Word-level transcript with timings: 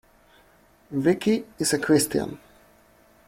Vicky 0.89 1.45
is 1.59 1.73
a 1.73 1.77
Christian. 1.77 2.39